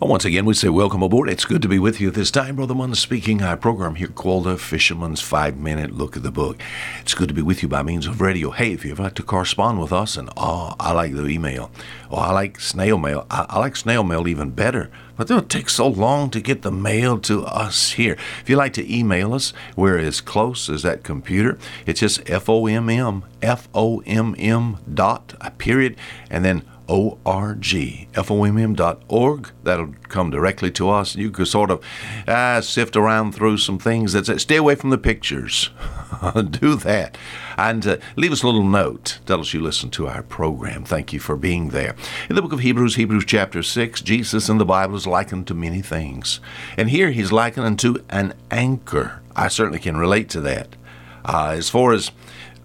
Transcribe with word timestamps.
Well, 0.00 0.10
once 0.10 0.24
again, 0.24 0.44
we 0.44 0.54
say 0.54 0.68
welcome 0.68 1.02
aboard. 1.02 1.28
It's 1.28 1.44
good 1.44 1.60
to 1.60 1.66
be 1.66 1.80
with 1.80 2.00
you 2.00 2.12
this 2.12 2.30
time. 2.30 2.54
Brother 2.54 2.72
Munn 2.72 2.94
speaking. 2.94 3.42
Our 3.42 3.56
program 3.56 3.96
here 3.96 4.06
called 4.06 4.44
The 4.44 4.56
Fisherman's 4.56 5.20
Five 5.20 5.56
Minute 5.56 5.90
Look 5.90 6.16
at 6.16 6.22
the 6.22 6.30
Book. 6.30 6.62
It's 7.00 7.14
good 7.14 7.26
to 7.26 7.34
be 7.34 7.42
with 7.42 7.64
you 7.64 7.68
by 7.68 7.82
means 7.82 8.06
of 8.06 8.20
radio. 8.20 8.52
Hey, 8.52 8.72
if 8.72 8.84
you'd 8.84 9.00
like 9.00 9.14
to 9.14 9.24
correspond 9.24 9.80
with 9.80 9.92
us, 9.92 10.16
and 10.16 10.30
oh, 10.36 10.76
I 10.78 10.92
like 10.92 11.16
the 11.16 11.26
email. 11.26 11.72
Oh, 12.12 12.18
I 12.18 12.30
like 12.30 12.60
snail 12.60 12.96
mail. 12.96 13.26
I, 13.28 13.46
I 13.48 13.58
like 13.58 13.74
snail 13.74 14.04
mail 14.04 14.28
even 14.28 14.50
better. 14.50 14.88
But 15.16 15.32
it'll 15.32 15.42
take 15.42 15.68
so 15.68 15.88
long 15.88 16.30
to 16.30 16.40
get 16.40 16.62
the 16.62 16.70
mail 16.70 17.18
to 17.22 17.44
us 17.46 17.90
here. 17.90 18.16
If 18.40 18.48
you'd 18.48 18.54
like 18.54 18.74
to 18.74 18.94
email 18.96 19.34
us, 19.34 19.52
we're 19.74 19.98
as 19.98 20.20
close 20.20 20.68
as 20.68 20.84
that 20.84 21.02
computer. 21.02 21.58
It's 21.86 21.98
just 21.98 22.22
F 22.30 22.48
O 22.48 22.68
M 22.68 22.88
M, 22.88 23.24
F 23.42 23.68
O 23.74 23.98
M 24.06 24.36
M 24.38 24.76
dot, 24.94 25.34
a 25.40 25.50
period, 25.50 25.96
and 26.30 26.44
then 26.44 26.62
O-R-G, 26.88 28.08
F-O-M-M.org. 28.14 29.50
That'll 29.62 29.94
come 30.08 30.30
directly 30.30 30.70
to 30.72 30.88
us. 30.88 31.16
You 31.16 31.30
could 31.30 31.48
sort 31.48 31.70
of 31.70 31.84
uh, 32.26 32.60
sift 32.60 32.96
around 32.96 33.34
through 33.34 33.58
some 33.58 33.78
things 33.78 34.12
that 34.14 34.26
say, 34.26 34.38
stay 34.38 34.56
away 34.56 34.74
from 34.74 34.90
the 34.90 34.98
pictures. 34.98 35.70
Do 36.50 36.76
that. 36.76 37.18
And 37.56 37.86
uh, 37.86 37.96
leave 38.16 38.32
us 38.32 38.42
a 38.42 38.46
little 38.46 38.64
note. 38.64 39.18
Tell 39.26 39.40
us 39.40 39.52
you 39.52 39.60
listen 39.60 39.90
to 39.90 40.08
our 40.08 40.22
program. 40.22 40.84
Thank 40.84 41.12
you 41.12 41.20
for 41.20 41.36
being 41.36 41.70
there. 41.70 41.94
In 42.30 42.36
the 42.36 42.42
book 42.42 42.52
of 42.52 42.60
Hebrews, 42.60 42.96
Hebrews 42.96 43.24
chapter 43.26 43.62
6, 43.62 44.00
Jesus 44.02 44.48
in 44.48 44.58
the 44.58 44.64
Bible 44.64 44.96
is 44.96 45.06
likened 45.06 45.46
to 45.48 45.54
many 45.54 45.82
things. 45.82 46.40
And 46.76 46.90
here 46.90 47.10
he's 47.10 47.32
likened 47.32 47.66
unto 47.66 47.96
an 48.08 48.34
anchor. 48.50 49.20
I 49.36 49.48
certainly 49.48 49.78
can 49.78 49.96
relate 49.96 50.28
to 50.30 50.40
that. 50.42 50.76
Uh, 51.24 51.54
as 51.56 51.68
far 51.68 51.92
as 51.92 52.10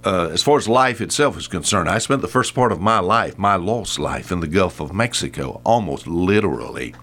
uh, 0.05 0.29
as 0.31 0.43
far 0.43 0.57
as 0.57 0.67
life 0.67 0.99
itself 1.01 1.37
is 1.37 1.47
concerned, 1.47 1.89
I 1.89 1.97
spent 1.97 2.21
the 2.21 2.27
first 2.27 2.53
part 2.53 2.71
of 2.71 2.81
my 2.81 2.99
life, 2.99 3.37
my 3.37 3.55
lost 3.55 3.99
life, 3.99 4.31
in 4.31 4.41
the 4.41 4.47
Gulf 4.47 4.79
of 4.79 4.93
Mexico, 4.93 5.61
almost 5.63 6.07
literally. 6.07 6.93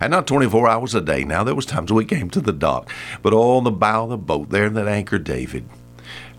And 0.00 0.10
not 0.10 0.26
24 0.26 0.68
hours 0.68 0.94
a 0.94 1.00
day. 1.00 1.24
Now, 1.24 1.44
there 1.44 1.54
was 1.54 1.66
times 1.66 1.92
we 1.92 2.04
came 2.04 2.30
to 2.30 2.40
the 2.40 2.52
dock, 2.52 2.90
but 3.22 3.32
on 3.32 3.64
the 3.64 3.70
bow 3.70 4.04
of 4.04 4.10
the 4.10 4.16
boat, 4.16 4.50
there 4.50 4.68
that 4.68 4.88
anchor, 4.88 5.18
David, 5.18 5.68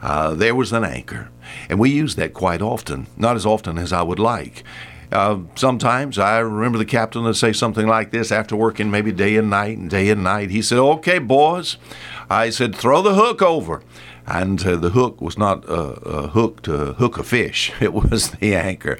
uh, 0.02 0.34
there 0.34 0.56
was 0.56 0.74
an 0.74 0.84
anchor. 0.84 1.30
And 1.70 1.80
we 1.80 1.90
used 1.90 2.18
that 2.18 2.34
quite 2.34 2.62
often, 2.62 3.08
not 3.18 3.36
as 3.36 3.46
often 3.46 3.78
as 3.78 3.94
I 3.94 4.02
would 4.02 4.20
like. 4.20 4.64
Uh, 5.12 5.40
sometimes 5.56 6.20
I 6.20 6.38
remember 6.40 6.78
the 6.78 6.86
captain 6.86 7.24
would 7.24 7.36
say 7.36 7.52
something 7.52 7.88
like 7.88 8.12
this 8.12 8.32
after 8.32 8.56
working 8.56 8.92
maybe 8.92 9.12
day 9.12 9.38
and 9.38 9.50
night 9.50 9.78
and 9.78 9.90
day 9.90 10.10
and 10.10 10.24
night. 10.24 10.52
He 10.52 10.62
said, 10.62 10.78
Okay, 10.78 11.18
boys, 11.18 11.78
I 12.30 12.52
said, 12.52 12.76
throw 12.76 13.02
the 13.02 13.16
hook 13.16 13.42
over 13.42 13.82
and 14.30 14.66
uh, 14.66 14.76
the 14.76 14.92
hook 14.92 15.22
was 15.22 15.38
not 15.38 15.66
a, 15.66 15.74
a 15.74 16.28
hook 16.28 16.62
to 16.64 16.94
hook 16.94 17.18
a 17.18 17.24
fish, 17.24 17.72
it 17.82 17.94
was 17.94 18.32
the 18.32 18.56
anchor. 18.56 18.98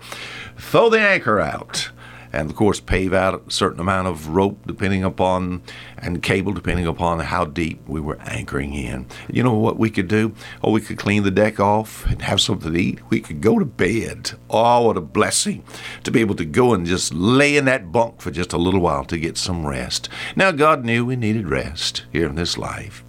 Throw 0.58 0.90
the 0.90 1.00
anchor 1.00 1.40
out. 1.40 1.92
And 2.32 2.50
of 2.50 2.56
course, 2.56 2.80
pave 2.80 3.12
out 3.12 3.48
a 3.48 3.52
certain 3.52 3.80
amount 3.80 4.08
of 4.08 4.28
rope 4.30 4.60
depending 4.68 5.04
upon, 5.04 5.64
and 5.98 6.22
cable 6.22 6.54
depending 6.54 6.86
upon 6.86 7.20
how 7.20 7.46
deep 7.46 7.82
we 7.88 8.00
were 8.00 8.20
anchoring 8.22 8.74
in. 8.76 9.08
You 9.32 9.42
know 9.42 9.56
what 9.56 9.80
we 9.80 9.90
could 9.90 10.08
do? 10.08 10.34
Oh, 10.64 10.72
we 10.72 10.82
could 10.82 11.00
clean 11.00 11.24
the 11.24 11.32
deck 11.32 11.60
off 11.60 12.06
and 12.06 12.22
have 12.22 12.40
something 12.40 12.72
to 12.72 12.80
eat. 12.80 13.00
We 13.10 13.20
could 13.20 13.42
go 13.42 13.58
to 13.58 13.66
bed. 13.66 14.32
Oh, 14.50 14.86
what 14.86 14.98
a 14.98 15.02
blessing 15.02 15.64
to 16.04 16.12
be 16.12 16.22
able 16.22 16.36
to 16.36 16.46
go 16.46 16.74
and 16.74 16.86
just 16.86 17.14
lay 17.16 17.58
in 17.58 17.66
that 17.66 17.92
bunk 17.92 18.22
for 18.22 18.30
just 18.30 18.54
a 18.54 18.58
little 18.58 18.82
while 18.82 19.06
to 19.06 19.18
get 19.18 19.38
some 19.38 19.66
rest. 19.66 20.08
Now, 20.36 20.52
God 20.52 20.86
knew 20.86 21.06
we 21.06 21.16
needed 21.16 21.50
rest 21.50 22.06
here 22.12 22.28
in 22.28 22.36
this 22.36 22.60
life. 22.60 23.04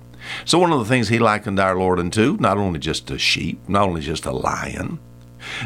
So, 0.51 0.59
one 0.59 0.73
of 0.73 0.81
the 0.81 0.84
things 0.84 1.06
he 1.06 1.20
likened 1.20 1.61
our 1.61 1.79
Lord 1.79 2.01
unto, 2.01 2.37
not 2.41 2.59
only 2.59 2.81
just 2.81 3.09
a 3.12 3.20
sheep, 3.20 3.69
not 3.69 3.87
only 3.87 4.01
just 4.01 4.27
a 4.27 4.33
lion, 4.33 4.98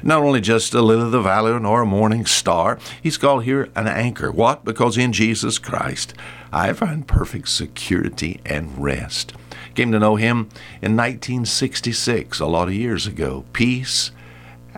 not 0.03 0.23
only 0.23 0.43
just 0.43 0.75
a 0.75 0.83
lily 0.83 1.05
of 1.05 1.11
the 1.11 1.23
valley 1.23 1.59
nor 1.59 1.81
a 1.81 1.87
morning 1.87 2.27
star, 2.27 2.79
he's 3.03 3.17
called 3.17 3.45
here 3.45 3.71
an 3.77 3.89
anchor. 3.89 4.31
What? 4.31 4.63
Because 4.63 4.99
in 4.99 5.15
Jesus 5.15 5.59
Christ 5.59 6.13
I 6.53 6.75
find 6.75 7.09
perfect 7.09 7.49
security 7.49 8.43
and 8.45 8.77
rest. 8.77 9.33
Came 9.75 9.91
to 9.91 9.99
know 9.99 10.17
him 10.17 10.51
in 10.83 10.99
1966, 10.99 12.39
a 12.39 12.45
lot 12.45 12.69
of 12.69 12.75
years 12.75 13.07
ago. 13.07 13.47
Peace 13.55 14.11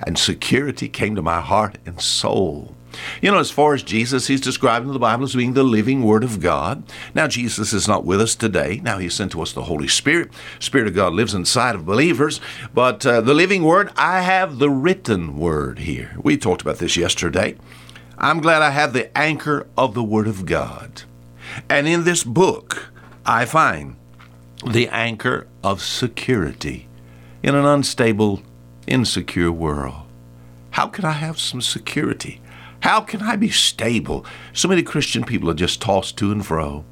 and 0.07 0.17
security 0.17 0.89
came 0.89 1.17
to 1.17 1.21
my 1.21 1.41
heart 1.41 1.79
and 1.85 2.01
soul. 2.01 2.77
You 3.21 3.31
know, 3.31 3.39
as 3.39 3.51
far 3.51 3.75
as 3.75 3.83
Jesus, 3.83 4.27
he's 4.27 4.41
described 4.41 4.87
in 4.87 4.93
the 4.93 4.99
Bible 4.99 5.25
as 5.25 5.35
being 5.35 5.55
the 5.55 5.63
living 5.63 6.03
Word 6.03 6.25
of 6.25 6.41
God. 6.41 6.83
Now, 7.15 7.27
Jesus 7.27 7.73
is 7.73 7.89
not 7.89 8.05
with 8.05 8.21
us 8.21 8.35
today. 8.35 8.81
Now, 8.83 8.99
he 8.99 9.09
sent 9.09 9.33
to 9.33 9.43
us 9.43 9.53
the 9.53 9.65
Holy 9.65 9.89
Spirit. 9.89 10.31
Spirit 10.59 10.87
of 10.87 10.95
God 10.95 11.13
lives 11.13 11.35
inside 11.35 11.75
of 11.75 11.87
believers. 11.87 12.41
But 12.75 13.05
uh, 13.07 13.21
the 13.21 13.35
living 13.35 13.63
Word, 13.63 13.91
I 13.97 14.21
have 14.21 14.59
the 14.59 14.71
written 14.71 15.37
Word 15.39 15.81
here. 15.81 16.17
We 16.23 16.37
talked 16.37 16.63
about 16.63 16.79
this 16.79 16.97
yesterday. 16.97 17.57
I'm 18.19 18.41
glad 18.41 18.63
I 18.63 18.71
have 18.71 18.93
the 18.93 19.17
anchor 19.17 19.67
of 19.77 19.95
the 19.95 20.05
Word 20.05 20.27
of 20.27 20.47
God. 20.47 21.03
And 21.69 21.87
in 21.87 22.05
this 22.05 22.25
book, 22.25 22.91
I 23.25 23.45
find 23.45 23.97
the 24.67 24.89
anchor 24.89 25.47
of 25.63 25.83
security 25.83 26.89
in 27.43 27.55
an 27.55 27.65
unstable, 27.65 28.43
insecure 28.87 29.53
world. 29.53 30.07
How 30.71 30.87
can 30.87 31.05
I 31.05 31.13
have 31.13 31.39
some 31.39 31.61
security? 31.61 32.41
How 32.87 33.01
can 33.01 33.21
I 33.21 33.35
be 33.35 33.51
stable? 33.51 34.25
So 34.53 34.69
many 34.69 34.85
Christian 34.85 35.25
people 35.25 35.51
are 35.51 35.55
just 35.55 35.83
tossed 35.83 36.17
to 36.19 36.31
and 36.31 36.47
fro. 36.47 36.85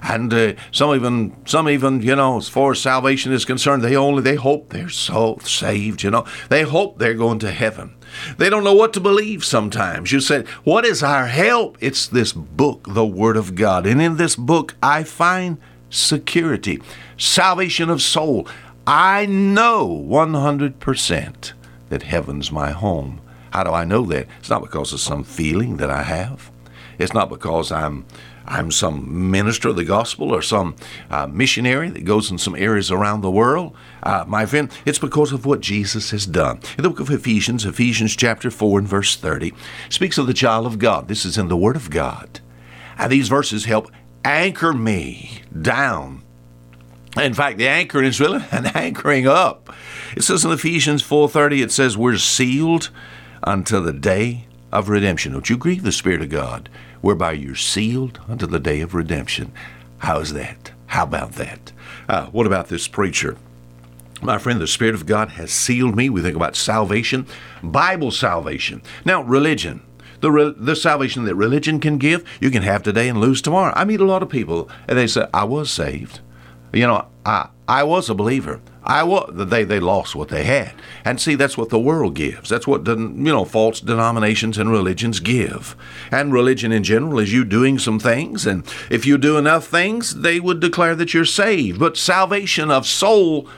And 0.00 0.32
uh, 0.32 0.52
some 0.70 0.94
even, 0.94 1.34
some 1.44 1.68
even, 1.68 2.02
you 2.02 2.14
know, 2.14 2.36
as 2.36 2.48
far 2.48 2.70
as 2.70 2.80
salvation 2.80 3.32
is 3.32 3.44
concerned, 3.44 3.82
they 3.82 3.96
only 3.96 4.22
they 4.22 4.36
hope 4.36 4.68
they're 4.68 4.88
so 4.88 5.38
saved. 5.42 6.04
You 6.04 6.12
know, 6.12 6.24
they 6.50 6.62
hope 6.62 7.00
they're 7.00 7.14
going 7.14 7.40
to 7.40 7.50
heaven. 7.50 7.96
They 8.38 8.48
don't 8.48 8.62
know 8.62 8.74
what 8.74 8.92
to 8.92 9.00
believe. 9.00 9.44
Sometimes 9.44 10.12
you 10.12 10.20
said, 10.20 10.46
"What 10.62 10.84
is 10.84 11.02
our 11.02 11.26
help?" 11.26 11.78
It's 11.80 12.06
this 12.06 12.32
book, 12.32 12.86
the 12.90 13.04
Word 13.04 13.36
of 13.36 13.56
God, 13.56 13.88
and 13.88 14.00
in 14.00 14.18
this 14.18 14.36
book 14.36 14.76
I 14.80 15.02
find 15.02 15.58
security, 15.90 16.80
salvation 17.16 17.90
of 17.90 18.02
soul. 18.02 18.46
I 18.86 19.26
know 19.26 19.84
one 19.84 20.34
hundred 20.34 20.78
percent 20.78 21.54
that 21.88 22.04
heaven's 22.04 22.52
my 22.52 22.70
home. 22.70 23.20
How 23.54 23.62
do 23.62 23.70
I 23.70 23.84
know 23.84 24.04
that? 24.06 24.26
It's 24.40 24.50
not 24.50 24.62
because 24.62 24.92
of 24.92 24.98
some 24.98 25.22
feeling 25.22 25.76
that 25.76 25.88
I 25.88 26.02
have. 26.02 26.50
It's 26.98 27.14
not 27.14 27.28
because 27.28 27.70
I'm 27.70 28.04
I'm 28.46 28.72
some 28.72 29.30
minister 29.30 29.68
of 29.68 29.76
the 29.76 29.84
gospel 29.84 30.32
or 30.32 30.42
some 30.42 30.74
uh, 31.08 31.28
missionary 31.28 31.88
that 31.88 32.04
goes 32.04 32.32
in 32.32 32.36
some 32.36 32.56
areas 32.56 32.90
around 32.90 33.20
the 33.20 33.30
world. 33.30 33.74
Uh, 34.02 34.24
my 34.26 34.44
friend, 34.44 34.70
it's 34.84 34.98
because 34.98 35.32
of 35.32 35.46
what 35.46 35.60
Jesus 35.60 36.10
has 36.10 36.26
done. 36.26 36.60
In 36.76 36.82
the 36.82 36.90
book 36.90 37.00
of 37.00 37.10
Ephesians, 37.10 37.64
Ephesians 37.64 38.16
chapter 38.16 38.50
4 38.50 38.80
and 38.80 38.88
verse 38.88 39.16
30, 39.16 39.54
speaks 39.88 40.18
of 40.18 40.26
the 40.26 40.34
child 40.34 40.66
of 40.66 40.78
God. 40.78 41.08
This 41.08 41.24
is 41.24 41.38
in 41.38 41.48
the 41.48 41.56
Word 41.56 41.76
of 41.76 41.88
God. 41.88 42.40
And 42.98 43.10
these 43.10 43.28
verses 43.28 43.64
help 43.64 43.90
anchor 44.24 44.74
me 44.74 45.42
down. 45.58 46.22
In 47.16 47.32
fact, 47.32 47.56
the 47.56 47.68
anchoring 47.68 48.08
is 48.08 48.20
really 48.20 48.44
an 48.50 48.66
anchoring 48.66 49.26
up. 49.26 49.72
It 50.16 50.22
says 50.22 50.44
in 50.44 50.50
Ephesians 50.50 51.02
4:30, 51.02 51.62
it 51.62 51.72
says, 51.72 51.96
We're 51.96 52.18
sealed 52.18 52.90
until 53.46 53.82
the 53.82 53.92
day 53.92 54.46
of 54.72 54.88
redemption. 54.88 55.32
Don't 55.32 55.48
you 55.48 55.56
grieve 55.56 55.82
the 55.82 55.92
Spirit 55.92 56.22
of 56.22 56.30
God, 56.30 56.68
whereby 57.00 57.32
you're 57.32 57.54
sealed 57.54 58.20
until 58.26 58.48
the 58.48 58.58
day 58.58 58.80
of 58.80 58.94
redemption. 58.94 59.52
How 59.98 60.18
is 60.18 60.32
that? 60.32 60.72
How 60.86 61.04
about 61.04 61.32
that? 61.32 61.72
Uh, 62.08 62.26
what 62.26 62.46
about 62.46 62.68
this 62.68 62.88
preacher? 62.88 63.36
My 64.22 64.38
friend, 64.38 64.60
the 64.60 64.66
Spirit 64.66 64.94
of 64.94 65.06
God 65.06 65.30
has 65.30 65.50
sealed 65.50 65.96
me. 65.96 66.08
We 66.08 66.22
think 66.22 66.36
about 66.36 66.56
salvation, 66.56 67.26
Bible 67.62 68.10
salvation. 68.10 68.82
Now, 69.04 69.22
religion. 69.22 69.82
The, 70.20 70.30
re- 70.30 70.54
the 70.56 70.76
salvation 70.76 71.24
that 71.24 71.34
religion 71.34 71.80
can 71.80 71.98
give, 71.98 72.24
you 72.40 72.50
can 72.50 72.62
have 72.62 72.82
today 72.82 73.08
and 73.08 73.20
lose 73.20 73.42
tomorrow. 73.42 73.74
I 73.76 73.84
meet 73.84 74.00
a 74.00 74.06
lot 74.06 74.22
of 74.22 74.30
people, 74.30 74.70
and 74.88 74.98
they 74.98 75.06
say, 75.06 75.26
I 75.34 75.44
was 75.44 75.70
saved. 75.70 76.20
You 76.72 76.86
know, 76.86 77.06
I, 77.26 77.50
I 77.68 77.82
was 77.82 78.08
a 78.08 78.14
believer. 78.14 78.60
I 78.84 79.02
was, 79.02 79.30
they 79.34 79.64
they 79.64 79.80
lost 79.80 80.14
what 80.14 80.28
they 80.28 80.44
had, 80.44 80.74
and 81.04 81.18
see 81.18 81.34
that's 81.34 81.56
what 81.56 81.70
the 81.70 81.78
world 81.78 82.14
gives. 82.14 82.50
That's 82.50 82.66
what 82.66 82.86
you 82.86 82.96
know 82.96 83.46
false 83.46 83.80
denominations 83.80 84.58
and 84.58 84.70
religions 84.70 85.20
give, 85.20 85.74
and 86.10 86.32
religion 86.32 86.70
in 86.70 86.84
general 86.84 87.18
is 87.18 87.32
you 87.32 87.44
doing 87.46 87.78
some 87.78 87.98
things, 87.98 88.46
and 88.46 88.62
if 88.90 89.06
you 89.06 89.16
do 89.16 89.38
enough 89.38 89.66
things, 89.66 90.20
they 90.20 90.38
would 90.38 90.60
declare 90.60 90.94
that 90.96 91.14
you're 91.14 91.24
saved. 91.24 91.80
But 91.80 91.96
salvation 91.96 92.70
of 92.70 92.86
soul, 92.86 93.48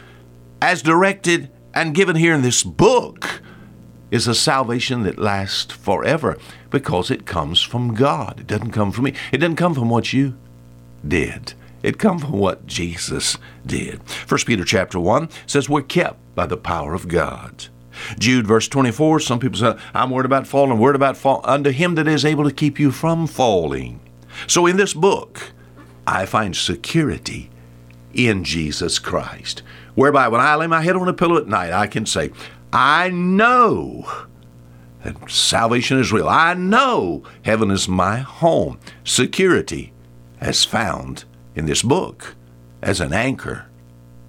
as 0.63 0.81
directed 0.81 1.51
and 1.75 1.95
given 1.95 2.17
here 2.17 2.35
in 2.35 2.43
this 2.43 2.63
book, 2.63 3.43
is 4.13 4.29
a 4.29 4.35
salvation 4.35 5.03
that 5.03 5.19
lasts 5.19 5.75
forever 5.75 6.39
because 6.71 7.11
it 7.11 7.27
comes 7.27 7.61
from 7.61 7.95
God. 7.95 8.41
It 8.41 8.47
doesn't 8.47 8.71
come 8.71 8.93
from 8.93 9.05
me. 9.05 9.15
It 9.33 9.39
doesn't 9.39 9.57
come 9.57 9.75
from 9.75 9.91
what 9.91 10.13
you 10.13 10.37
did. 11.07 11.55
It 11.87 12.01
comes 12.01 12.23
from 12.23 12.33
what 12.33 12.67
Jesus 12.67 13.39
did. 13.65 14.01
1 14.29 14.41
Peter 14.45 14.65
chapter 14.65 14.99
1 14.99 15.29
says 15.47 15.69
we're 15.69 15.83
kept 15.83 16.19
by 16.35 16.45
the 16.45 16.57
power 16.57 16.95
of 16.95 17.07
God. 17.07 17.69
Jude 18.19 18.45
verse 18.45 18.67
24, 18.67 19.21
some 19.21 19.39
people 19.39 19.61
say, 19.61 19.79
I'm 19.95 20.11
worried 20.11 20.27
about 20.27 20.49
falling, 20.49 20.81
worried 20.81 20.97
about 20.97 21.17
fall 21.17 21.41
unto 21.45 21.71
him 21.71 21.95
that 21.95 22.09
is 22.09 22.25
able 22.25 22.43
to 22.43 22.53
keep 22.53 22.81
you 22.81 22.91
from 22.91 23.29
falling. 23.29 24.01
So 24.49 24.67
in 24.67 24.79
this 24.79 24.95
book, 24.95 25.53
I 26.09 26.27
find 26.27 26.57
security 26.57 27.51
in 28.13 28.43
Jesus 28.43 28.99
Christ, 28.99 29.63
whereby 29.95 30.27
when 30.27 30.41
I 30.41 30.57
lay 30.57 30.67
my 30.67 30.83
head 30.83 30.97
on 30.97 31.07
a 31.07 31.13
pillow 31.13 31.37
at 31.37 31.47
night, 31.47 31.73
I 31.73 31.87
can 31.87 32.05
say, 32.05 32.33
I 32.73 33.11
know 33.11 34.11
that 35.05 35.31
salvation 35.31 36.01
is 36.01 36.11
real. 36.11 36.29
I 36.29 36.55
know 36.55 37.23
heaven 37.45 37.71
is 37.71 37.87
my 37.87 38.19
home. 38.19 38.81
Security 39.05 39.93
as 40.41 40.65
found 40.65 41.27
in 41.57 41.67
this 41.67 41.83
book 41.83 42.37
as 42.83 43.01
an 43.01 43.13
anchor 43.13 43.67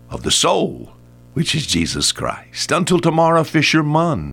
of 0.10 0.24
the 0.24 0.32
soul, 0.32 0.94
which 1.34 1.54
is 1.54 1.68
Jesus 1.68 2.12
Christ. 2.12 2.72
Until 2.72 3.00
tomorrow, 3.00 3.44
Fisher 3.44 3.84
fisherman. 3.84 4.26